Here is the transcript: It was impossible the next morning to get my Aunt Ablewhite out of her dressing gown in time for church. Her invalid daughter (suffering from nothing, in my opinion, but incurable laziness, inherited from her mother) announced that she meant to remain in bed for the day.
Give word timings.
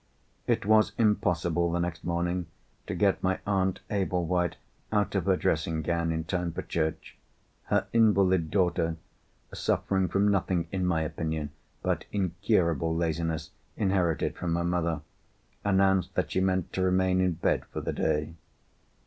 It 0.47 0.65
was 0.65 0.93
impossible 0.97 1.71
the 1.71 1.77
next 1.79 2.03
morning 2.03 2.47
to 2.87 2.95
get 2.95 3.21
my 3.21 3.37
Aunt 3.45 3.81
Ablewhite 3.91 4.55
out 4.91 5.13
of 5.13 5.25
her 5.27 5.37
dressing 5.37 5.83
gown 5.83 6.11
in 6.11 6.23
time 6.23 6.51
for 6.53 6.63
church. 6.63 7.17
Her 7.65 7.85
invalid 7.93 8.49
daughter 8.49 8.97
(suffering 9.53 10.07
from 10.07 10.31
nothing, 10.31 10.67
in 10.71 10.87
my 10.87 11.03
opinion, 11.03 11.51
but 11.83 12.05
incurable 12.11 12.95
laziness, 12.95 13.51
inherited 13.77 14.35
from 14.37 14.55
her 14.55 14.63
mother) 14.63 15.01
announced 15.63 16.15
that 16.15 16.31
she 16.31 16.41
meant 16.41 16.73
to 16.73 16.81
remain 16.81 17.21
in 17.21 17.33
bed 17.33 17.65
for 17.65 17.79
the 17.81 17.93
day. 17.93 18.33